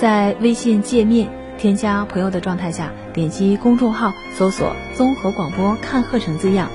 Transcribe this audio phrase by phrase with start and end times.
[0.00, 6.68] 在微信界面添加朋友的状态下，点击公众号搜索“综合广播看课程”字样，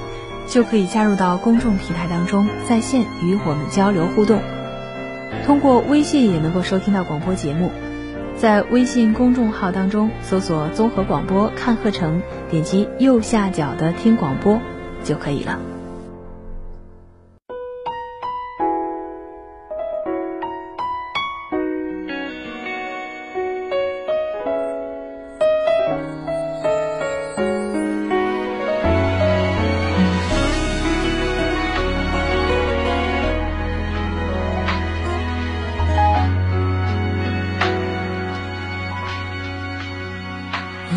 [0.46, 4.42] 就可以加入到公众平台当中，在线与我们交流互动。
[5.46, 7.72] 通过微信也能够收听到广播节目，
[8.36, 14.60] 在微信公众号当中搜索“综合广播看课程”，点击右下角的听广播
[15.02, 15.73] 就可以了。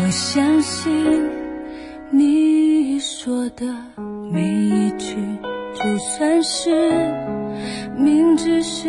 [0.07, 1.29] 我相信
[2.11, 3.65] 你说的
[4.31, 5.17] 每一句，
[5.75, 6.71] 就算是
[7.97, 8.87] 明知是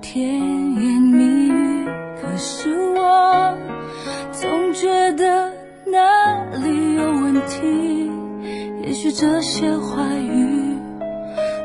[0.00, 1.86] 甜言蜜语，
[2.18, 3.54] 可是我
[4.32, 5.52] 总觉得
[5.84, 8.10] 哪里有问题。
[8.86, 10.78] 也许这些话语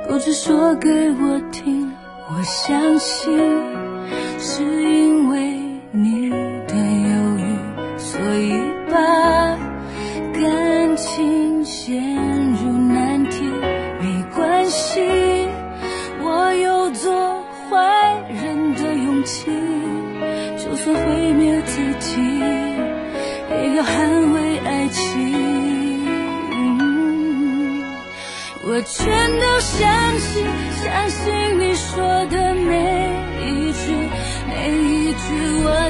[0.09, 1.89] 不只说给我听，
[2.27, 3.39] 我相信
[4.37, 5.58] 是因为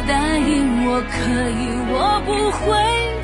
[0.08, 1.16] 答应我可
[1.50, 1.62] 以，
[1.92, 2.66] 我不会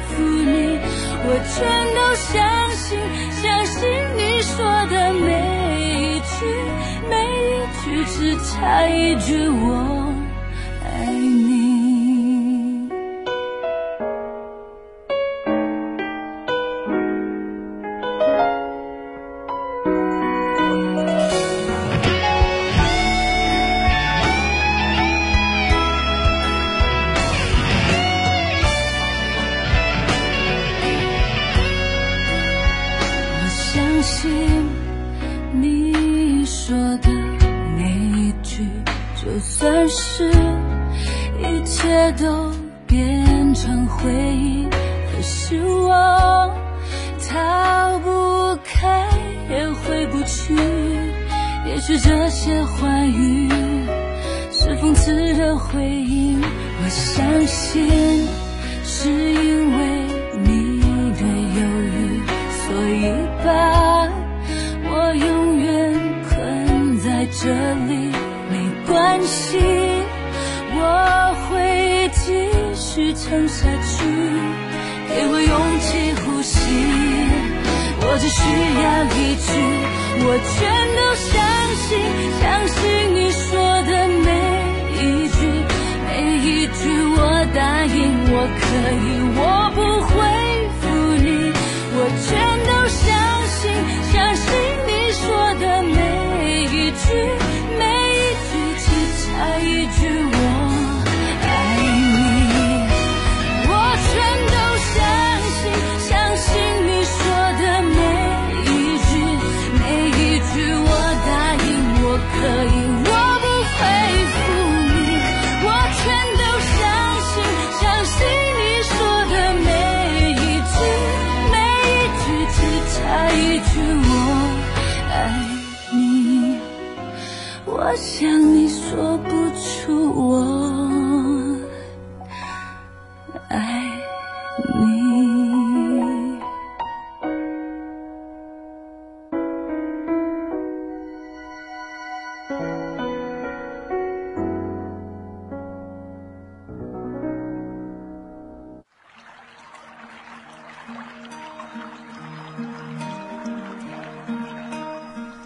[0.09, 0.79] 负你。
[1.27, 1.57] 我全
[1.95, 2.33] 都相
[2.71, 2.99] 信，
[3.31, 3.79] 相信
[4.15, 4.55] 你说
[4.87, 5.27] 的每
[5.89, 6.45] 一句，
[7.09, 8.53] 每一句，只差
[8.87, 10.13] 一句我
[51.88, 53.47] 许这些话语
[54.51, 58.28] 是讽刺的回应，我相信
[58.84, 59.78] 是因为
[60.41, 60.81] 你
[61.13, 61.94] 的犹豫，
[62.50, 63.13] 所以
[63.46, 64.09] 把
[64.90, 65.94] 我永远
[66.28, 67.28] 困在。
[67.28, 68.09] 这里
[68.50, 68.57] 没
[68.88, 69.59] 关系，
[70.73, 74.03] 我会继续撑下去。
[75.07, 76.57] 给我勇气呼吸，
[78.02, 78.41] 我只需
[78.81, 79.47] 要一句，
[80.17, 80.56] 我全
[80.96, 81.34] 都相
[81.76, 82.00] 信，
[82.41, 82.76] 相信
[83.14, 83.44] 你说
[83.84, 84.28] 的每
[84.96, 85.38] 一句，
[86.08, 86.79] 每一句
[87.17, 87.20] 我
[87.53, 87.97] 答应
[88.32, 88.64] 我可
[89.03, 89.40] 以，我
[89.76, 89.78] 不
[90.08, 90.14] 会
[90.79, 90.84] 负
[91.22, 91.28] 你，
[91.96, 92.28] 我全
[92.66, 93.03] 都相
[93.47, 93.64] 信，
[94.12, 94.46] 相信
[94.88, 95.23] 你说
[95.59, 95.94] 的每
[96.64, 97.44] 一句。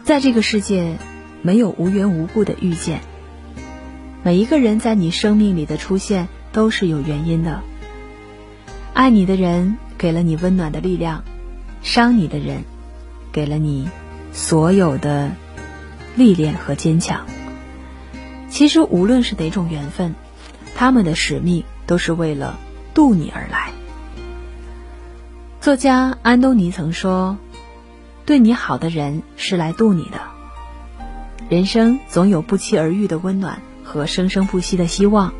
[0.10, 0.98] 在这个世界，
[1.44, 3.02] 没有无缘无故的遇见。
[4.24, 7.62] 每一个人在你生命里的出现都是有原因的。
[8.96, 11.24] 爱你的人给了你温暖的力量，
[11.84, 12.64] 伤你的人
[13.32, 13.88] 给了你
[14.34, 15.30] 所有的
[16.16, 17.28] 历练和坚强。
[18.50, 20.16] 其实无论是哪种缘分，
[20.74, 22.58] 他们的使命都是为了
[22.96, 23.74] 渡你而来。
[25.62, 27.38] 作家安东尼曾说。
[28.30, 30.20] 对你好的人是来渡你的。
[31.50, 35.34] 人生总有不期而遇的温暖和生生不息的希望，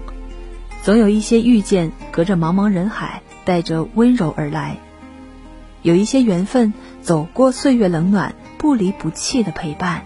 [0.82, 4.78] 总有一些遇见隔着茫茫人海，带着温柔而来。
[5.84, 10.02] 有一些缘分走过岁月冷暖，不离不弃的陪伴，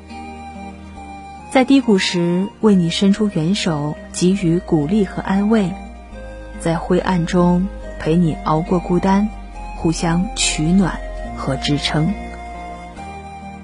[1.51, 5.71] 在低谷时为你伸出援手，给予鼓励和安慰；
[6.59, 7.65] 在灰暗中
[8.01, 9.29] 陪你熬过孤单，
[9.77, 10.99] 互相取暖
[11.37, 12.13] 和支撑。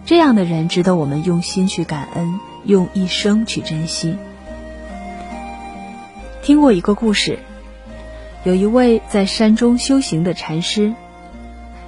[0.09, 4.17] 这样的人值得我们用心去感恩，用一生去珍惜。
[6.41, 7.37] 听过一个故事，
[8.43, 10.95] 有一位在山中修行的禅师，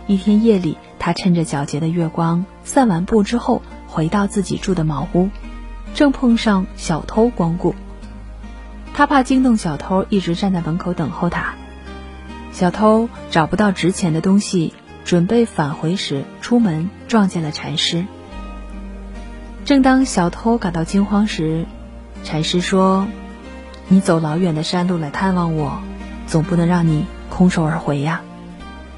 [0.05, 5.31] 一天夜里，他趁着皎洁的月光，散完步之后，回到自己住的茅屋，
[5.95, 7.73] 正碰上小偷光顾。
[8.93, 11.55] 他怕惊动小偷，一直站在门口等候他。
[12.51, 14.75] 小偷找不到值钱的东西。
[15.03, 18.05] 准备返回时，出门撞见了禅师。
[19.65, 21.65] 正当小偷感到惊慌时，
[22.23, 23.07] 禅师说
[23.87, 25.81] ：“你走老远的山路来探望我，
[26.27, 28.21] 总不能让你空手而回呀。”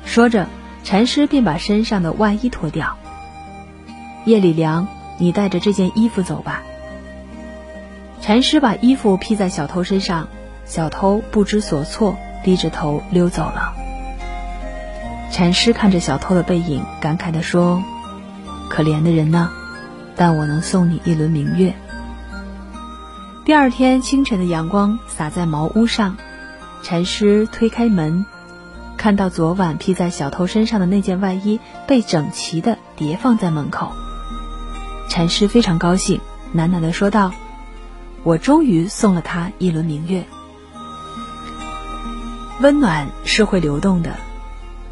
[0.06, 0.48] 说着，
[0.84, 2.98] 禅师便把身上的外衣脱掉。
[4.26, 6.64] 夜里凉，你带着这件衣服走吧。
[8.22, 10.28] 禅师把衣服披在小偷身上，
[10.66, 13.74] 小偷不知所措，低着头溜走了。
[15.34, 17.84] 禅师看着小偷的背影，感慨地说
[18.70, 19.50] ：“可怜的人呐，
[20.16, 21.74] 但我能送你一轮明月。”
[23.44, 26.18] 第二天清晨的阳光洒在茅屋上，
[26.84, 28.28] 禅师推开门，
[28.96, 33.92] 看到昨晚披在小偷身上的那件外衣被整齐地叠放在门口。
[35.10, 36.22] 禅师非常高兴，
[36.56, 37.32] 喃喃地说道
[38.22, 40.26] ：“我终于送了他一轮明月。
[42.62, 44.12] 温暖是会流动的。”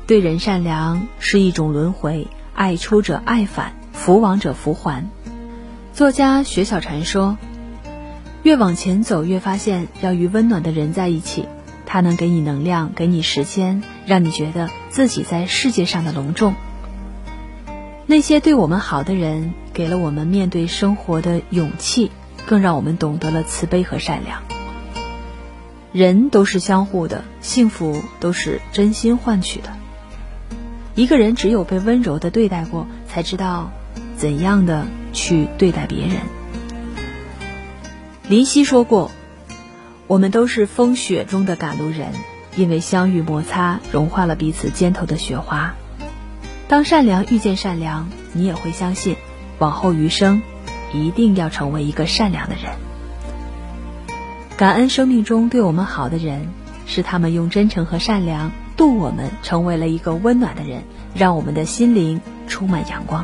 [0.07, 5.09] 对人善良是一种轮回，爱出者爱返，福往者福还。
[5.93, 7.37] 作家雪小禅说
[8.43, 11.47] ：“越往前走，越发现要与温暖的人在一起，
[11.85, 16.55] 他能给你能量，给你时间，让你觉得自己在世界上的隆重。
[18.05, 22.11] 那些对我们好的人，给了我们面对生活的勇气，
[22.45, 24.41] 更让我们懂得了慈悲和善良。
[25.93, 29.69] 人都是相互的，幸福都是真心换取的。”
[30.93, 33.71] 一个人只有被温柔的对待过，才知道
[34.17, 36.17] 怎样的去对待别人。
[38.27, 39.11] 林夕说过
[40.07, 42.09] ：“我们都是风雪中的赶路人，
[42.55, 45.73] 因为相遇摩擦，融化了彼此肩头的雪花。
[46.67, 49.15] 当善良遇见善良，你也会相信，
[49.59, 50.41] 往后余生，
[50.93, 52.65] 一定要成为一个善良的人。
[54.57, 56.49] 感恩生命中对我们好的人，
[56.85, 58.51] 是他们用真诚和善良。”
[58.81, 60.81] 祝我们成为了一个温暖的人，
[61.13, 63.23] 让我们的心灵充满阳光。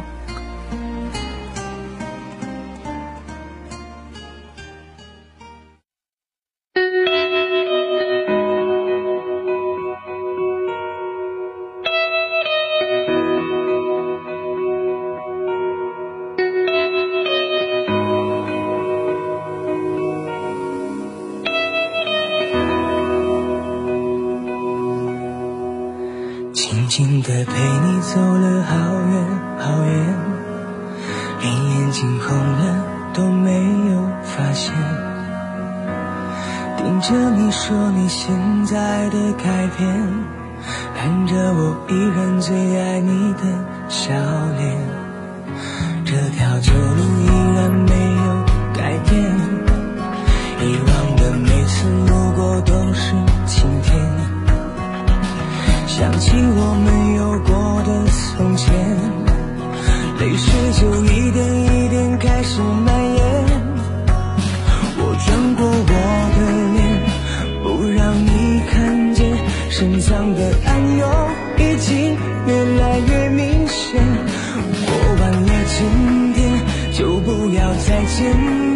[26.97, 30.15] 静的陪你走了好远好远，
[31.41, 33.53] 连眼睛红了都没
[33.91, 34.73] 有发现。
[36.75, 38.35] 盯着你说你现
[38.65, 39.87] 在的改变，
[40.95, 43.43] 看着我依然最爱你的
[43.87, 44.11] 笑
[44.57, 44.75] 脸。
[46.03, 47.93] 这条旧路依然没
[48.25, 49.23] 有改变，
[50.61, 53.13] 以往的每次路过都是
[53.45, 54.26] 晴天。
[55.97, 58.69] 想起我们有过的从前。
[60.19, 63.25] 泪水就一点一点开始蔓延。
[64.99, 65.91] 我转过我
[66.37, 66.37] 的
[66.75, 66.79] 脸，
[67.63, 67.65] 不
[67.97, 69.25] 让你看见
[69.71, 71.01] 深藏的暗涌
[71.57, 73.99] 已经越来越明显。
[74.85, 76.37] 过完了今天，
[76.91, 78.66] 就不要再见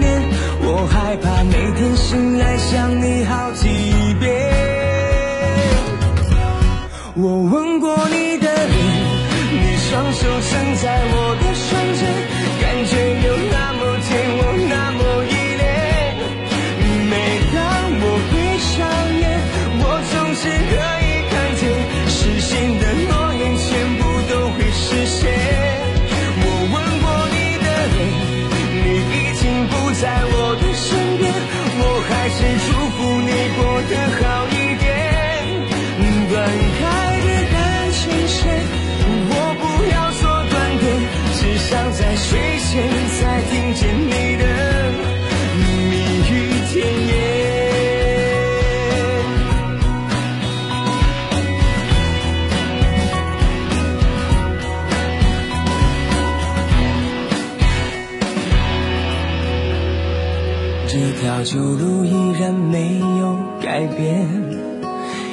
[61.41, 64.27] 条旧路依然没有改变。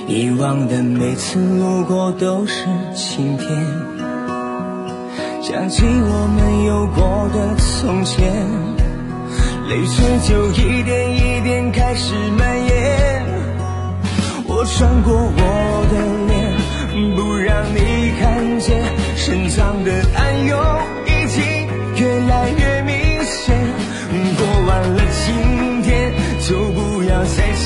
[0.06, 3.48] 以往的每次路过都是晴天，
[5.42, 8.32] 想起我们有过的从前，
[9.68, 13.26] 泪水就一点一点开始蔓延。
[14.46, 15.94] 我穿过我的
[16.26, 18.82] 脸，不让你看见
[19.14, 20.58] 深藏的暗涌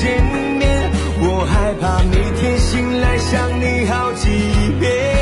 [0.03, 0.21] 见
[0.59, 0.91] 面。
[1.21, 4.29] 我害怕每天醒来想你好几
[4.79, 5.12] 遍。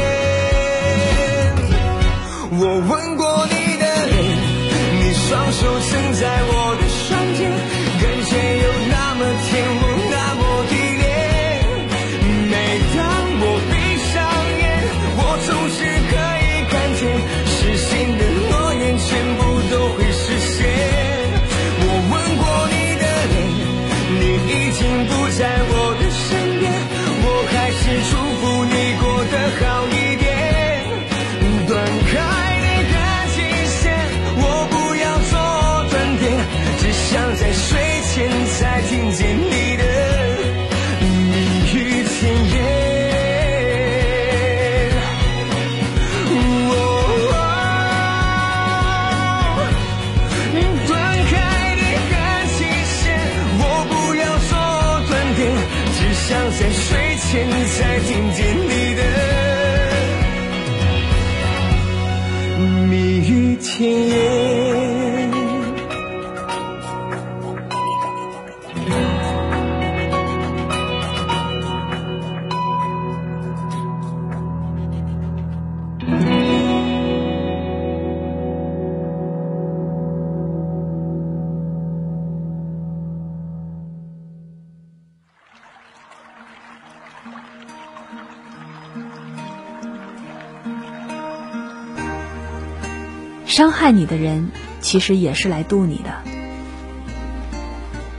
[93.51, 94.47] 伤害你的人，
[94.79, 96.23] 其实也是来渡你的。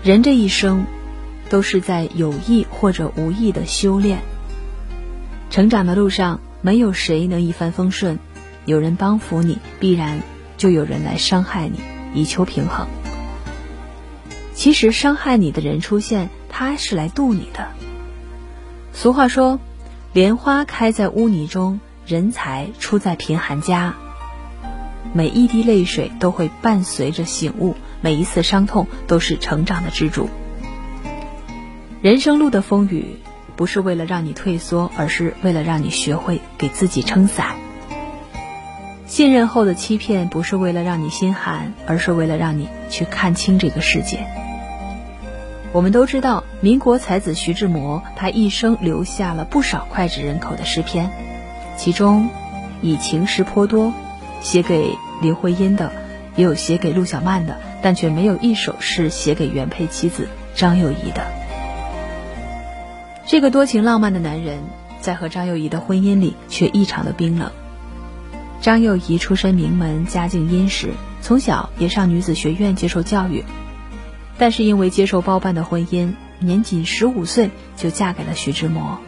[0.03, 0.85] 人这一生，
[1.49, 4.19] 都是在有意或者无意的修炼。
[5.49, 8.19] 成长的路上，没有谁能一帆风顺，
[8.67, 10.21] 有人帮扶你，必然
[10.59, 11.81] 就有人来伤害你，
[12.13, 12.87] 以求平衡。
[14.53, 17.69] 其实，伤害你的人出现，他是来渡你的。
[18.93, 19.59] 俗话说
[20.13, 23.95] ：“莲花开在污泥中，人才出在贫寒家。”
[25.13, 30.31] 每一滴泪水都会伴随着醒悟，每一次伤痛都是成长的支柱。
[32.01, 33.19] 人生路的风雨，
[33.57, 37.57] 不是为了让你退缩，而是为了让你学会给自己撑伞。
[39.07, 44.27] 信任后的欺骗，不是为了让你心寒，而是为了让你去看清这个世界。
[45.73, 51.11] 我们都知道，民国才子徐志摩，他一生留下了不少脍炙人口的诗篇，
[51.77, 52.31] 其中
[52.81, 53.93] 以情诗颇多。
[54.43, 55.93] 写给林徽因的，
[56.37, 61.27] 也有写给陆小曼的，但却没有一首是写给原配妻子张幼仪的。
[63.27, 64.63] 这个多情浪漫的男人，
[65.01, 67.51] 在和张幼仪的婚姻里却异常的冰冷。
[68.61, 73.45] 张幼仪出身名门，家境殷实，从小也上女子学院接受教育，
[74.39, 78.99] 但是因为接受包办的婚姻，年仅十五岁就嫁给了徐志摩，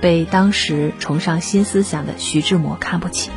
[0.00, 3.30] 被当时崇尚新思想的徐志摩看不起。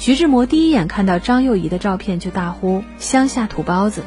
[0.00, 4.02] 徐志摩第一眼看到张幼仪的照片就大呼“乡下土包子”，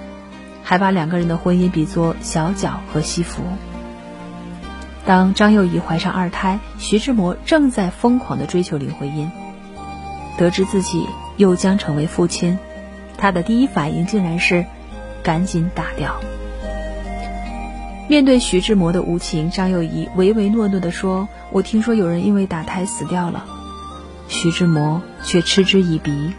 [0.63, 3.43] 还把两个人的婚姻比作小脚和西服。
[5.05, 9.29] 当张幼仪怀上二胎，徐志摩正在疯狂地追求林徽因。
[10.35, 11.05] 得知自己
[11.37, 12.57] 又将成为父亲，
[13.15, 14.65] 他的第一反应竟然是
[15.21, 16.19] 赶紧打掉。
[18.07, 23.45] 面对徐志摩的无情，张幼仪唯唯诺诺地说：“我听说有人因为打胎死掉了。”
[24.27, 26.33] 徐志摩却嗤之以鼻。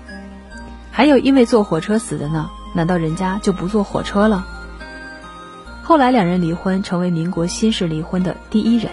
[0.91, 2.51] 还有因为坐火车死的呢？
[2.75, 4.45] 难道人家就不坐火车了？
[5.83, 8.91] 后来两人离婚，成为民国新式离婚的第一人。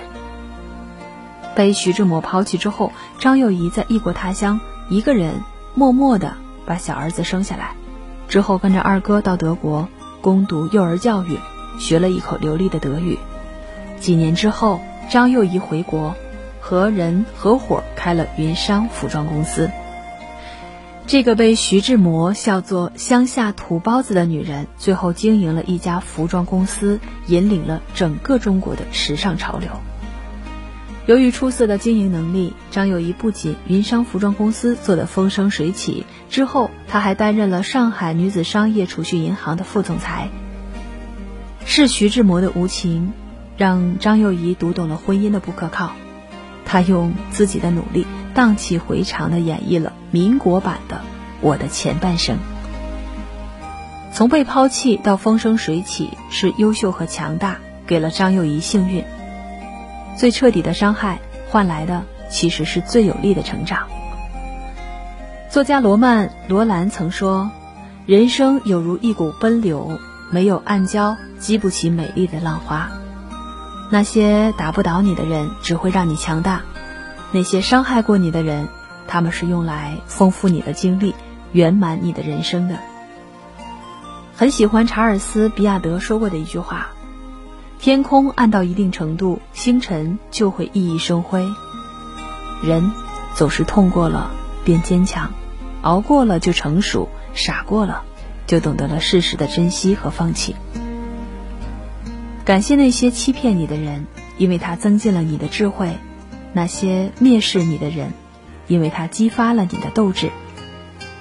[1.55, 4.59] 被徐志摩抛弃之后，张幼仪在异国他乡。
[4.89, 5.41] 一个人
[5.73, 6.33] 默默地
[6.65, 7.75] 把小儿子生下来，
[8.27, 9.87] 之后跟着二哥到德国
[10.21, 11.39] 攻读幼儿教育，
[11.79, 13.17] 学了一口流利的德语。
[13.99, 16.15] 几年之后，张幼仪回国，
[16.71, 19.69] 和人合伙开了云商服装公司。
[21.05, 29.69] 这个被徐志摩笑作“乡下土包子”的女人，最后经营了一家服装公司，引领了整个中国的时尚潮流。
[31.07, 40.29] 由于出色的经营能力，张幼仪不仅云商服装公司做得风生水起，之后她还担任了上海女子商业储蓄银行的副总裁。
[41.65, 43.11] 是徐志摩的无情，
[43.57, 45.91] 让张幼仪读懂了婚姻的不可靠。
[46.71, 50.95] 他用自己的努力，荡气回肠地演绎了民国版的
[51.41, 52.37] 《我的前半生》。
[54.13, 59.03] 从被抛弃到风生水起，是优秀和强大给了张幼仪幸运。
[60.15, 63.89] 最彻底的伤害换来的其实是最有力的成长。
[65.49, 67.51] 作家罗曼·罗兰曾说
[68.07, 69.99] ：“人生有如一股奔流，
[70.31, 72.89] 没有暗礁，激不起美丽的浪花。
[73.91, 76.61] 那些打不倒你的人，只会让你强大；
[77.33, 78.69] 那些伤害过你的人，
[79.05, 81.13] 他们是用来丰富你的经历，
[81.51, 82.79] 圆满你的人生的。”
[84.33, 86.87] 很喜欢查尔斯·比亚德说过的一句话。
[87.79, 91.45] 天空暗到一定程度，星辰就会熠熠生辉。
[92.63, 92.91] 人
[93.35, 94.31] 总是痛过了
[94.63, 95.31] 便坚强，
[95.81, 98.03] 熬过了就成熟，傻过了
[98.47, 100.55] 就懂得了事实的珍惜和放弃。
[102.43, 105.89] 感谢那些欺骗你的人，因为他增进了你的智慧；
[106.53, 108.11] 那些蔑视你的人，
[108.67, 110.29] 因为他激发了你的斗志；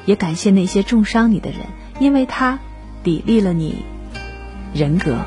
[0.07, 1.61] 也感谢那些重伤你的人，
[1.99, 2.59] 因为他
[3.05, 3.85] 砥砺了你
[4.73, 5.19] 人格。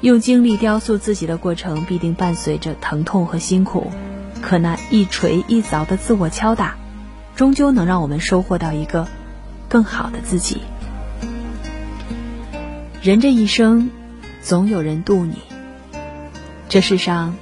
[0.00, 3.90] 用精力雕塑自己的过程，必定伴随着疼痛和辛苦。
[4.40, 6.76] 可那一锤一凿的自我敲打，
[7.34, 9.08] 终究能让我们收获到一个
[9.68, 10.62] 更好的自己。
[13.02, 13.90] 人这一生，
[14.48, 15.42] 总有人渡你。
[16.70, 17.36] 这世上，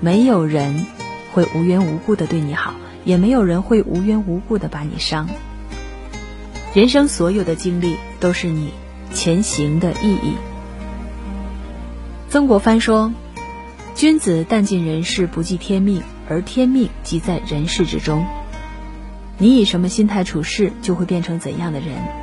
[0.00, 0.84] 没有人
[1.30, 5.28] 会无缘无故的对你好，也没有人会无缘无故的把你伤。
[6.74, 8.72] 人生所有的经历，都是你
[9.14, 10.34] 前行的意义。
[12.28, 13.12] 曾国藩说
[13.94, 18.26] ：“君子但尽人事，不计天命，而天命即在人事之中。
[19.38, 22.19] 你以什么心态处事，就会变成怎样的人。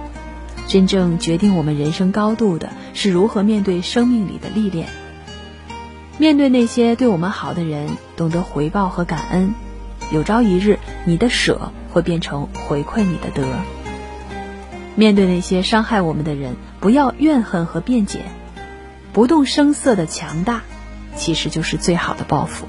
[0.67, 4.89] 真正决定我们人生高度的，是如何面对生命里的历练。
[6.17, 9.53] 面对那些对我们好的人，懂得回报和感恩。
[10.12, 13.47] 有朝一日，你的舍会变成回馈你的得。
[14.95, 18.21] 面对那些伤害我们的人，不要怨恨和辩解。”
[19.13, 20.62] 不动声色的强大，
[21.15, 22.67] 其实就是最好的报复。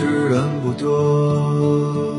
[0.00, 2.14] 是人不多，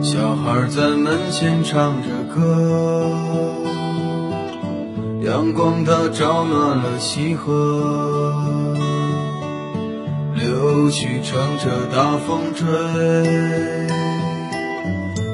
[0.00, 3.10] 小孩在门前唱着歌，
[5.24, 8.32] 阳光它照暖了溪河，
[10.36, 12.64] 柳絮乘着大风吹，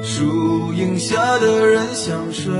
[0.03, 2.51] 树荫下的人想睡。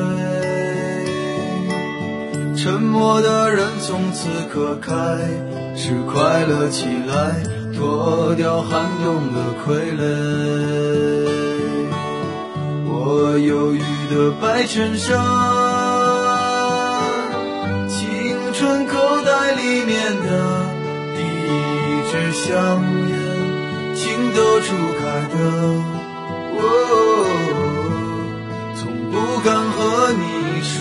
[2.56, 4.94] 沉默的人从此刻开
[5.76, 7.42] 始快乐起来，
[7.78, 10.02] 脱掉寒冬的傀儡。
[12.90, 15.16] 我忧郁的白衬衫，
[17.88, 20.28] 青春口袋里面的
[21.16, 23.14] 第一支香烟，
[23.94, 24.02] 情
[24.34, 25.36] 窦初开的
[26.58, 26.60] 我，
[28.76, 29.16] 从不
[29.48, 29.78] 敢和
[30.14, 30.24] 你
[30.64, 30.74] 说。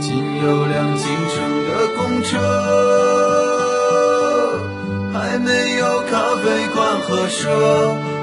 [0.00, 0.06] 仅
[0.42, 1.34] 有辆进城
[1.68, 2.32] 的公车，
[5.46, 7.46] 没有咖啡馆和奢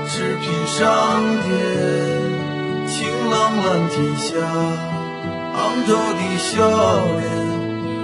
[0.10, 1.50] 侈品商店。
[2.86, 3.34] 晴朗
[3.64, 4.36] 蓝天下，
[5.56, 5.58] 昂
[5.88, 6.52] 头的笑
[7.16, 7.24] 脸，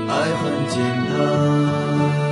[0.08, 0.80] 爱很简
[1.10, 2.29] 单。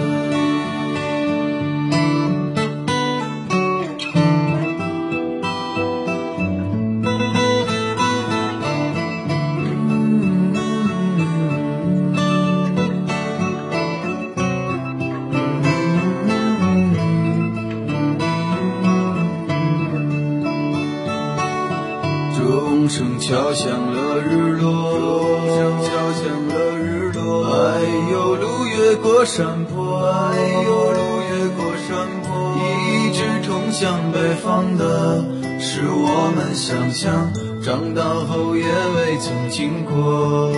[39.19, 40.51] 曾经过。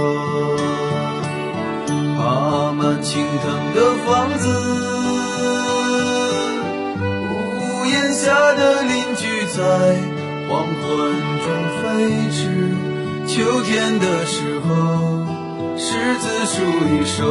[2.18, 4.44] 爬满青藤的房子，
[7.30, 9.24] 屋檐下的邻居
[9.56, 9.60] 在。
[10.50, 10.82] 黄昏
[11.46, 11.84] 中飞
[12.32, 12.40] 驰，
[13.28, 14.68] 秋天的时候，
[15.78, 16.56] 柿子树
[16.90, 17.22] 一熟，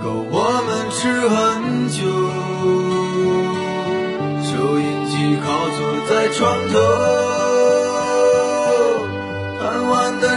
[0.00, 0.32] 够我
[0.64, 1.34] 们吃很
[1.88, 1.98] 久。
[4.44, 5.12] 收音机
[5.44, 6.38] 靠坐在床
[6.72, 6.78] 头，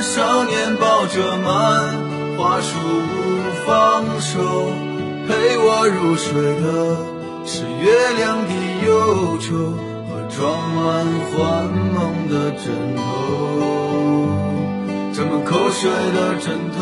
[0.02, 1.48] 少年抱着满
[2.38, 3.18] 花书不
[3.66, 4.40] 放手，
[5.28, 6.98] 陪我入睡的
[7.46, 8.52] 是月亮的
[8.86, 9.56] 忧愁
[10.10, 10.12] 和。
[10.34, 10.40] 装
[10.74, 12.64] 满幻梦的枕
[12.96, 13.02] 头，
[15.14, 16.80] 沾满口水的枕头。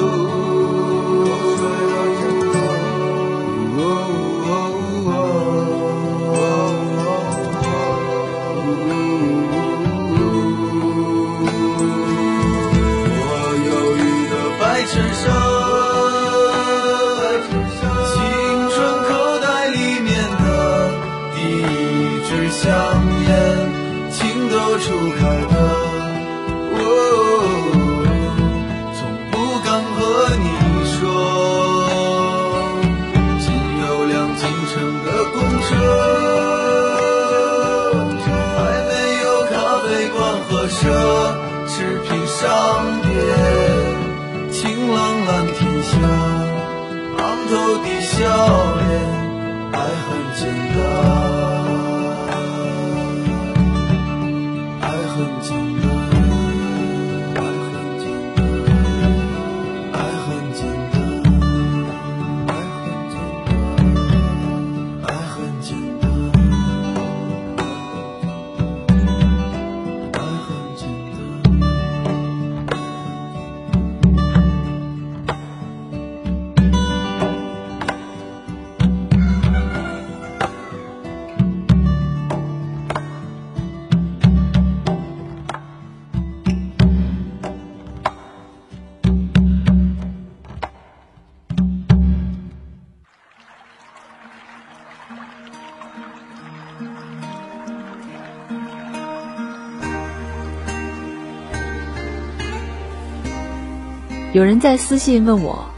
[104.31, 105.71] 有人在私信问我，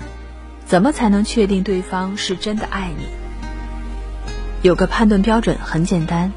[0.66, 3.06] 怎么才能确定对方是真的爱你？
[4.62, 6.34] 有个判断标准很简单，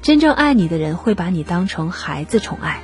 [0.00, 2.80] 真正爱你的人会把你当成孩子宠爱。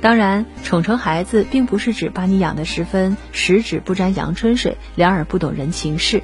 [0.00, 6.22] 当然，宠成孩子并不是指把你养得十分十指不沾阳春水，两耳不懂人情事，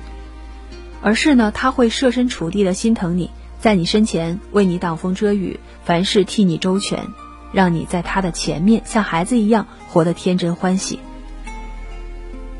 [1.03, 7.09] 而是呢，他会设身处地的心疼你，在你身前为你挡风遮雨，凡事替你周全，
[7.51, 11.01] 让你在他的前面像孩子一样活得天真欢喜。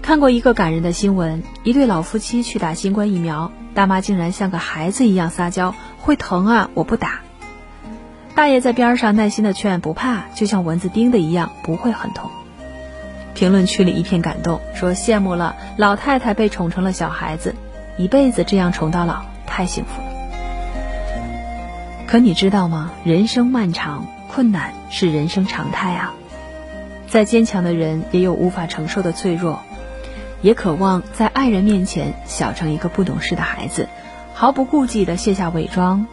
[0.07, 7.23] 看过一个感人的新闻，一对老夫妻去打新冠疫苗，大妈竟然像个孩子一样撒娇：“会疼啊，我不打。”
[8.37, 12.31] 大爷在边上耐心的劝：“不怕，就像蚊子叮的一样，不会很痛。”
[13.35, 17.57] 评论区里一片感动，说羡慕了老太太被宠成了小孩子，
[17.99, 20.09] 一辈子这样宠到老，太幸福了。
[22.07, 22.93] 可你知道吗？
[23.03, 26.15] 人生漫长，困难是人生常态啊。
[27.09, 29.63] 再坚强的人也有无法承受的脆弱，
[30.47, 33.89] 也渴望在爱人面前小成一个不懂事的孩子，
[34.33, 36.07] 毫不顾忌地卸下伪装，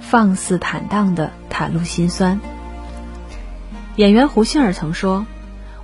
[0.00, 2.40] 放肆坦荡地袒露心酸。
[3.96, 5.26] 演员胡杏儿曾说：“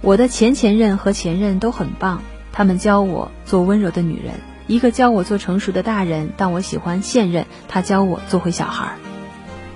[0.01, 4.37] 我的前前任和前任都很棒，他们教我做温柔的女人。
[4.67, 8.95] 一个教我做成熟的大人，但我喜欢现任，他教我做回小孩。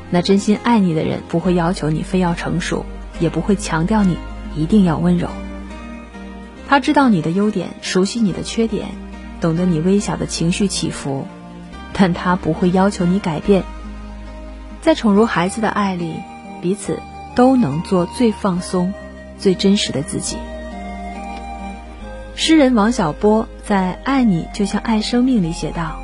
[0.09, 2.87] 那真心爱你的人不会要求你非要成熟，
[3.21, 4.17] 也不会强调你
[4.57, 5.29] 一定要温柔。
[6.69, 8.89] 他知道你的优点，熟悉你的缺点，
[9.41, 11.27] 懂得你微小的情绪起伏，
[11.93, 13.65] 但他不会要求你改变。
[14.81, 16.15] 在宠如孩子的爱里，
[16.63, 17.01] 彼此。”
[17.37, 18.95] 都能做最放松、
[19.37, 20.39] 最真实的自己。
[22.35, 26.01] 诗人王小波在《爱你就像爱生命》里写道：“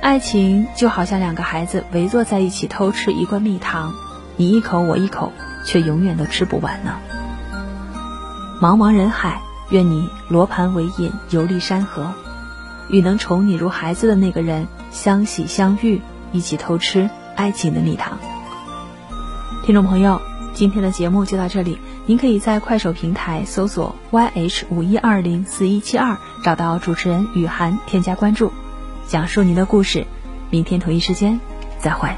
[0.00, 3.92] 爱情就好像两个孩子围坐在一起偷吃一罐蜜糖，
[4.36, 5.32] 你一口我一口，
[5.64, 6.94] 却永远都吃不完呢。”
[8.62, 12.12] 茫茫人海，愿你罗盘为引，游历山河，
[12.88, 16.00] 与能宠你如孩子的那个人相喜相遇，
[16.32, 18.18] 一起偷吃爱情的蜜糖。
[19.64, 20.20] 听众朋友。
[20.54, 28.50] 今天的节目就到这里，您可以在快手平台搜索 YH 五一二零四一七二，找到主持人雨涵，添加关注，
[29.06, 30.06] 讲述您的故事。
[30.48, 31.38] 明天同一时间，
[31.78, 32.08] 再会。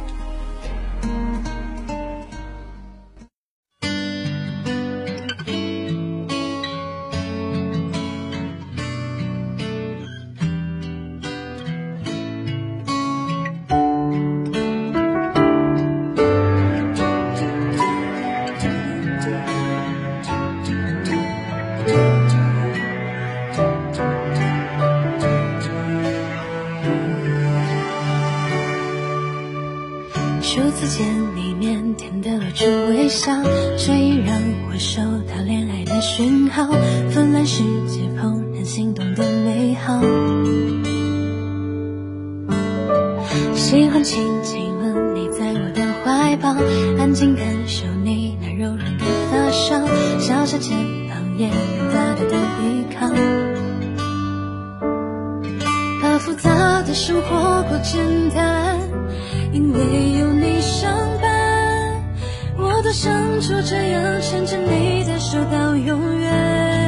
[43.55, 46.57] 喜欢轻轻吻你在我的怀抱，
[46.99, 49.87] 安静感受你那柔软的发梢，
[50.19, 50.77] 小小肩
[51.09, 51.53] 膀也有
[51.93, 53.09] 大大的依靠。
[56.01, 58.01] 把复杂的生活过简
[58.35, 58.79] 单，
[59.53, 59.79] 因为
[60.19, 62.03] 有你相伴，
[62.57, 62.81] 我。
[62.81, 66.88] 多想就这样牵着你的手到永远，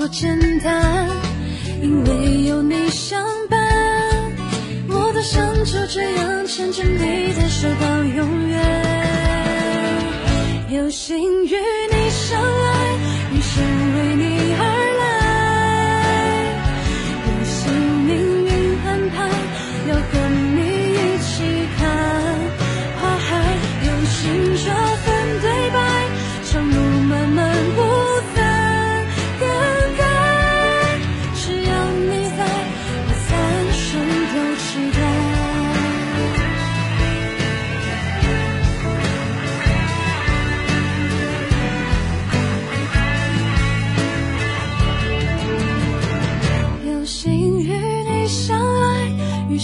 [0.00, 1.06] 过简单，
[1.82, 3.60] 因为有你相伴。
[4.88, 8.58] 我多想就这样牵着你的手到永远。
[10.70, 11.58] 有幸运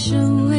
[0.07, 0.56] 成为。